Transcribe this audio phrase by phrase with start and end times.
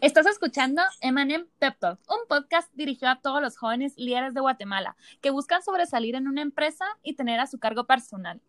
[0.00, 4.96] Estás escuchando Emanem Pep Talk, un podcast dirigido a todos los jóvenes líderes de Guatemala
[5.20, 8.40] que buscan sobresalir en una empresa y tener a su cargo personal.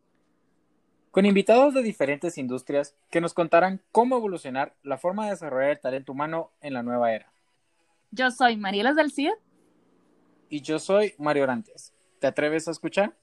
[1.12, 5.82] Con invitados de diferentes industrias que nos contarán cómo evolucionar la forma de desarrollar el
[5.82, 7.34] talento humano en la nueva era.
[8.12, 9.32] Yo soy Marielas del CID.
[10.48, 11.94] Y yo soy Mario Orantes.
[12.20, 13.18] ¿Te atreves a escuchar?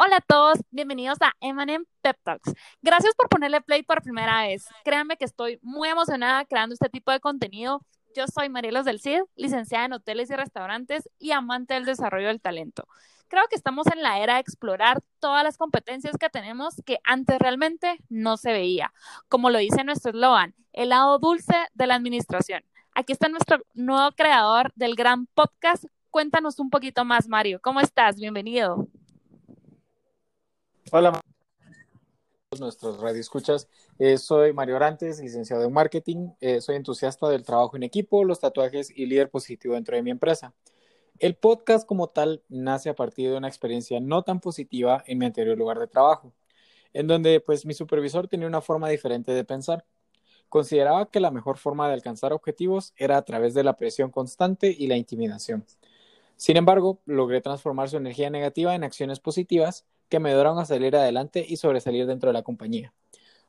[0.00, 2.54] Hola a todos, bienvenidos a Emanem Pep Talks.
[2.82, 4.64] Gracias por ponerle play por primera vez.
[4.84, 7.84] Créanme que estoy muy emocionada creando este tipo de contenido.
[8.14, 12.40] Yo soy Marielos del CID, licenciada en hoteles y restaurantes y amante del desarrollo del
[12.40, 12.86] talento.
[13.26, 17.36] Creo que estamos en la era de explorar todas las competencias que tenemos que antes
[17.40, 18.94] realmente no se veía.
[19.28, 22.62] Como lo dice nuestro eslogan, el lado dulce de la administración.
[22.94, 25.86] Aquí está nuestro nuevo creador del gran podcast.
[26.10, 27.58] Cuéntanos un poquito más, Mario.
[27.60, 28.14] ¿Cómo estás?
[28.14, 28.86] Bienvenido.
[30.90, 31.20] Hola,
[32.58, 33.68] nuestros radioescuchas.
[33.98, 36.30] Eh, soy Mario Orantes, licenciado en marketing.
[36.40, 40.10] Eh, soy entusiasta del trabajo en equipo, los tatuajes y líder positivo dentro de mi
[40.10, 40.54] empresa.
[41.18, 45.26] El podcast como tal nace a partir de una experiencia no tan positiva en mi
[45.26, 46.32] anterior lugar de trabajo,
[46.94, 49.84] en donde pues mi supervisor tenía una forma diferente de pensar.
[50.48, 54.74] Consideraba que la mejor forma de alcanzar objetivos era a través de la presión constante
[54.76, 55.66] y la intimidación.
[56.36, 60.96] Sin embargo, logré transformar su energía negativa en acciones positivas que me ayudaron a salir
[60.96, 62.92] adelante y sobresalir dentro de la compañía.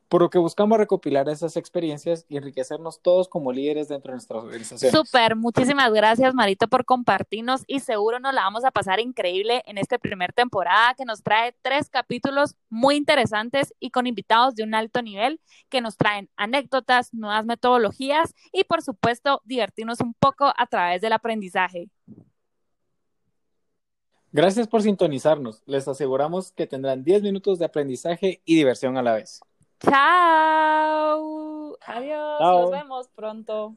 [0.10, 4.40] Por lo que buscamos recopilar esas experiencias y enriquecernos todos como líderes dentro de nuestra
[4.40, 4.92] organización.
[4.92, 9.78] Súper, muchísimas gracias Marito por compartirnos y seguro nos la vamos a pasar increíble en
[9.78, 14.74] esta primera temporada que nos trae tres capítulos muy interesantes y con invitados de un
[14.74, 20.66] alto nivel que nos traen anécdotas, nuevas metodologías y por supuesto divertirnos un poco a
[20.66, 21.88] través del aprendizaje.
[24.32, 25.64] Gracias por sintonizarnos.
[25.66, 29.42] Les aseguramos que tendrán 10 minutos de aprendizaje y diversión a la vez.
[29.80, 31.78] Chao.
[31.86, 32.40] Adiós.
[32.40, 33.76] Nos vemos pronto.